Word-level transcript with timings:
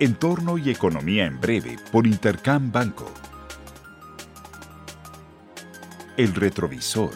Entorno 0.00 0.58
y 0.58 0.70
Economía 0.70 1.26
en 1.26 1.40
Breve 1.40 1.76
por 1.90 2.06
Intercam 2.06 2.70
Banco. 2.70 3.06
El 6.16 6.36
retrovisor. 6.36 7.10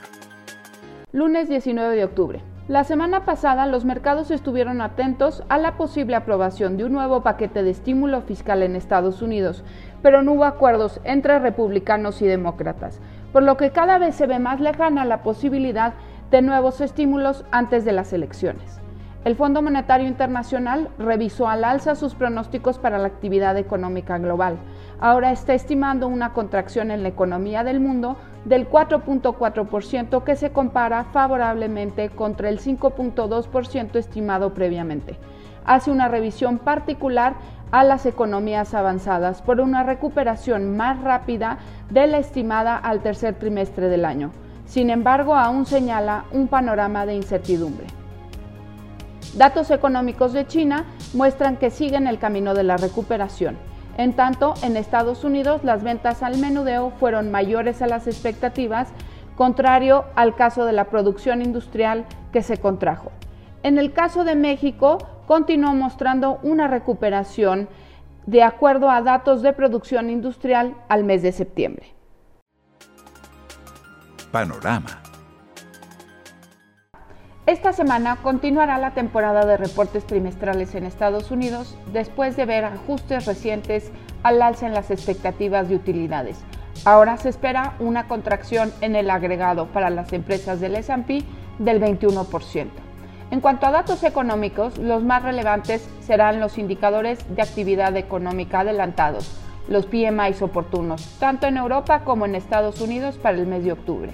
Lunes 1.13 1.49
19 1.49 1.95
de 1.95 2.03
octubre. 2.03 2.41
La 2.67 2.83
semana 2.83 3.25
pasada 3.25 3.67
los 3.67 3.85
mercados 3.85 4.33
estuvieron 4.33 4.81
atentos 4.81 5.45
a 5.49 5.59
la 5.59 5.77
posible 5.77 6.17
aprobación 6.17 6.77
de 6.77 6.85
un 6.85 6.93
nuevo 6.93 7.23
paquete 7.23 7.63
de 7.63 7.71
estímulo 7.71 8.21
fiscal 8.23 8.65
en 8.65 8.75
Estados 8.75 9.23
Unidos, 9.23 9.63
pero 10.03 10.25
no 10.25 10.33
hubo 10.33 10.45
acuerdos 10.45 11.01
entre 11.05 11.39
republicanos 11.39 12.21
y 12.21 12.27
demócratas, 12.27 12.99
por 13.33 13.45
lo 13.45 13.57
que 13.57 13.71
cada 13.71 13.99
vez 13.99 14.17
se 14.17 14.27
ve 14.27 14.41
más 14.41 14.59
lejana 14.59 15.05
la 15.05 15.23
posibilidad 15.23 15.95
de 16.33 16.43
nuevos 16.43 16.81
estímulos 16.81 17.45
antes 17.53 17.85
de 17.85 17.93
las 17.93 18.13
elecciones. 18.13 18.82
El 19.25 19.37
Fondo 19.37 19.63
Monetario 19.63 20.09
Internacional 20.09 20.89
revisó 20.99 21.49
al 21.49 21.63
alza 21.63 21.95
sus 21.95 22.17
pronósticos 22.17 22.79
para 22.79 22.99
la 22.99 23.07
actividad 23.07 23.57
económica 23.57 24.19
global. 24.19 24.57
Ahora 24.99 25.31
está 25.31 25.55
estimando 25.55 26.09
una 26.09 26.33
contracción 26.33 26.91
en 26.91 27.05
la 27.05 27.11
economía 27.11 27.63
del 27.63 27.79
mundo 27.79 28.17
del 28.45 28.69
4.4% 28.69 30.25
que 30.25 30.35
se 30.35 30.51
compara 30.51 31.05
favorablemente 31.05 32.11
contra 32.11 32.49
el 32.49 32.59
5.2% 32.59 33.95
estimado 33.95 34.55
previamente. 34.55 35.17
Hace 35.65 35.93
una 35.93 36.09
revisión 36.09 36.59
particular 36.59 37.35
a 37.71 37.85
las 37.85 38.07
economías 38.07 38.75
avanzadas 38.75 39.41
por 39.41 39.61
una 39.61 39.85
recuperación 39.85 40.77
más 40.77 41.01
rápida 41.01 41.59
de 41.91 42.09
la 42.09 42.19
estimada 42.19 42.77
al 42.77 43.03
tercer 43.03 43.37
trimestre 43.37 43.89
del 43.89 44.05
año. 44.05 44.33
Sin 44.67 44.91
embargo, 44.91 45.37
aún 45.37 45.65
señala 45.65 46.25
un 46.33 46.49
panorama 46.49 47.07
de 47.07 47.15
incertidumbre. 47.15 48.02
Datos 49.35 49.71
económicos 49.71 50.35
de 50.35 50.47
China 50.47 50.85
muestran 51.15 51.57
que 51.57 51.71
siguen 51.71 52.07
el 52.07 52.19
camino 52.19 52.53
de 52.53 52.65
la 52.65 52.77
recuperación. 52.77 53.57
En 53.97 54.15
tanto, 54.15 54.55
en 54.63 54.77
Estados 54.77 55.25
Unidos 55.25 55.65
las 55.65 55.83
ventas 55.83 56.23
al 56.23 56.39
menudeo 56.39 56.91
fueron 57.01 57.31
mayores 57.31 57.81
a 57.81 57.87
las 57.87 58.07
expectativas, 58.07 58.89
contrario 59.37 60.05
al 60.17 60.35
caso 60.35 60.67
de 60.67 60.73
la 60.73 60.85
producción 60.85 61.41
industrial 61.41 62.05
que 62.31 62.43
se 62.43 62.59
contrajo. 62.59 63.11
En 63.63 63.79
el 63.79 63.93
caso 63.93 64.25
de 64.25 64.35
México, 64.35 64.99
continuó 65.27 65.73
mostrando 65.73 66.39
una 66.43 66.69
recuperación 66.69 67.69
de 68.27 68.43
acuerdo 68.43 68.91
a 68.91 69.03
datos 69.03 69.41
de 69.41 69.53
producción 69.53 70.11
industrial 70.11 70.75
al 70.89 71.05
mes 71.05 71.23
de 71.23 71.33
septiembre. 71.33 71.87
Panorama. 74.31 75.03
Esta 77.53 77.75
semana 77.75 78.17
continuará 78.23 78.79
la 78.79 78.95
temporada 78.95 79.45
de 79.45 79.59
reportes 79.59 80.07
trimestrales 80.07 80.75
en 80.75 80.87
Estados 80.87 81.31
Unidos 81.31 81.77
después 81.93 82.35
de 82.35 82.47
ver 82.47 82.65
ajustes 82.65 83.27
recientes 83.27 83.93
al 84.23 84.41
alza 84.41 84.67
en 84.67 84.73
las 84.73 84.91
expectativas 84.91 85.69
de 85.69 85.75
utilidades. 85.75 86.43
Ahora 86.87 87.19
se 87.19 87.29
espera 87.29 87.75
una 87.79 88.09
contracción 88.09 88.73
en 88.81 88.97
el 88.97 89.11
agregado 89.11 89.67
para 89.67 89.91
las 89.91 90.15
empresas 90.15 90.61
del 90.61 90.77
S&P 90.77 91.25
del 91.59 91.79
21%. 91.79 92.69
En 93.31 93.41
cuanto 93.43 93.67
a 93.67 93.71
datos 93.71 94.03
económicos, 94.03 94.79
los 94.79 95.05
más 95.05 95.23
relevantes 95.23 95.87
serán 96.01 96.41
los 96.41 96.57
indicadores 96.57 97.19
de 97.37 97.43
actividad 97.43 97.95
económica 97.99 98.61
adelantados, 98.61 99.31
los 99.69 99.85
PMI 99.85 100.35
oportunos, 100.41 101.19
tanto 101.21 101.49
en 101.49 101.59
Europa 101.59 102.01
como 102.03 102.25
en 102.25 102.35
Estados 102.35 102.81
Unidos 102.81 103.19
para 103.19 103.37
el 103.37 103.47
mes 103.47 103.63
de 103.63 103.73
octubre. 103.73 104.11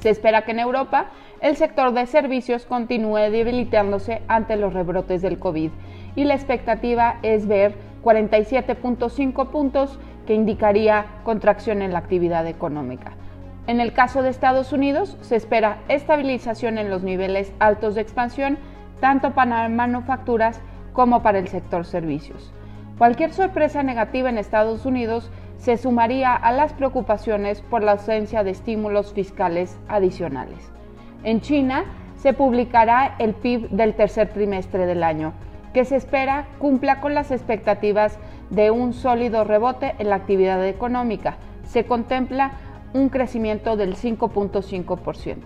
Se 0.00 0.10
espera 0.10 0.44
que 0.44 0.50
en 0.50 0.58
Europa 0.58 1.06
el 1.42 1.56
sector 1.56 1.92
de 1.92 2.06
servicios 2.06 2.66
continúe 2.66 3.30
debilitándose 3.30 4.22
ante 4.28 4.56
los 4.56 4.72
rebrotes 4.72 5.22
del 5.22 5.40
COVID 5.40 5.72
y 6.14 6.24
la 6.24 6.34
expectativa 6.34 7.16
es 7.22 7.48
ver 7.48 7.74
47.5 8.04 9.48
puntos 9.48 9.98
que 10.24 10.34
indicaría 10.34 11.04
contracción 11.24 11.82
en 11.82 11.92
la 11.92 11.98
actividad 11.98 12.46
económica. 12.46 13.14
En 13.66 13.80
el 13.80 13.92
caso 13.92 14.22
de 14.22 14.30
Estados 14.30 14.72
Unidos, 14.72 15.18
se 15.20 15.34
espera 15.34 15.78
estabilización 15.88 16.78
en 16.78 16.90
los 16.90 17.02
niveles 17.02 17.52
altos 17.58 17.96
de 17.96 18.02
expansión, 18.02 18.56
tanto 19.00 19.34
para 19.34 19.68
manufacturas 19.68 20.60
como 20.92 21.24
para 21.24 21.40
el 21.40 21.48
sector 21.48 21.84
servicios. 21.84 22.52
Cualquier 22.98 23.32
sorpresa 23.32 23.82
negativa 23.82 24.28
en 24.28 24.38
Estados 24.38 24.86
Unidos 24.86 25.28
se 25.56 25.76
sumaría 25.76 26.34
a 26.34 26.52
las 26.52 26.72
preocupaciones 26.72 27.62
por 27.62 27.82
la 27.82 27.92
ausencia 27.92 28.44
de 28.44 28.50
estímulos 28.50 29.12
fiscales 29.12 29.76
adicionales. 29.88 30.72
En 31.24 31.40
China 31.40 31.84
se 32.16 32.32
publicará 32.32 33.16
el 33.18 33.34
PIB 33.34 33.70
del 33.70 33.94
tercer 33.94 34.32
trimestre 34.32 34.86
del 34.86 35.02
año, 35.02 35.32
que 35.72 35.84
se 35.84 35.96
espera 35.96 36.46
cumpla 36.58 37.00
con 37.00 37.14
las 37.14 37.30
expectativas 37.30 38.18
de 38.50 38.70
un 38.70 38.92
sólido 38.92 39.44
rebote 39.44 39.94
en 39.98 40.10
la 40.10 40.16
actividad 40.16 40.64
económica. 40.66 41.36
Se 41.64 41.86
contempla 41.86 42.52
un 42.92 43.08
crecimiento 43.08 43.76
del 43.76 43.96
5.5%. 43.96 45.36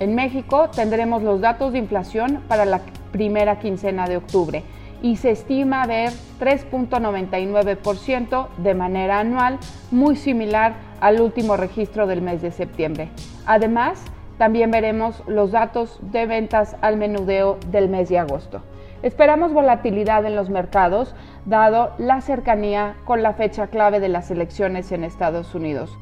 En 0.00 0.14
México 0.14 0.68
tendremos 0.68 1.22
los 1.22 1.40
datos 1.40 1.72
de 1.72 1.78
inflación 1.78 2.42
para 2.46 2.64
la 2.64 2.82
primera 3.10 3.58
quincena 3.58 4.06
de 4.06 4.18
octubre 4.18 4.62
y 5.02 5.16
se 5.16 5.30
estima 5.30 5.86
ver 5.86 6.12
3.99% 6.40 8.48
de 8.58 8.74
manera 8.74 9.20
anual, 9.20 9.58
muy 9.90 10.16
similar 10.16 10.74
al 11.00 11.20
último 11.20 11.56
registro 11.56 12.06
del 12.06 12.22
mes 12.22 12.42
de 12.42 12.50
septiembre. 12.50 13.08
Además, 13.46 14.02
también 14.38 14.70
veremos 14.70 15.22
los 15.26 15.50
datos 15.50 15.98
de 16.00 16.26
ventas 16.26 16.76
al 16.80 16.96
menudeo 16.96 17.58
del 17.70 17.88
mes 17.88 18.08
de 18.08 18.18
agosto. 18.18 18.62
Esperamos 19.02 19.52
volatilidad 19.52 20.24
en 20.24 20.34
los 20.34 20.50
mercados, 20.50 21.14
dado 21.44 21.92
la 21.98 22.20
cercanía 22.20 22.96
con 23.04 23.22
la 23.22 23.34
fecha 23.34 23.68
clave 23.68 24.00
de 24.00 24.08
las 24.08 24.30
elecciones 24.30 24.90
en 24.92 25.04
Estados 25.04 25.54
Unidos. 25.54 25.96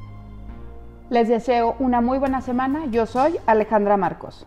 Les 1.11 1.29
deseo 1.29 1.77
una 1.79 2.01
muy 2.01 2.19
buena 2.19 2.41
semana. 2.41 2.87
Yo 2.91 3.07
soy 3.07 3.37
Alejandra 3.47 3.97
Marcos. 3.97 4.47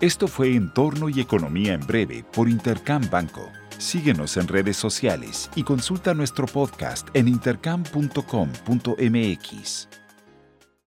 Esto 0.00 0.28
fue 0.28 0.54
Entorno 0.54 1.10
y 1.10 1.20
Economía 1.20 1.74
en 1.74 1.86
Breve 1.86 2.24
por 2.32 2.48
Intercam 2.48 3.02
Banco. 3.10 3.42
Síguenos 3.76 4.36
en 4.36 4.48
redes 4.48 4.76
sociales 4.76 5.50
y 5.56 5.62
consulta 5.62 6.14
nuestro 6.14 6.46
podcast 6.46 7.08
en 7.14 7.28
intercam.com.mx. 7.28 9.99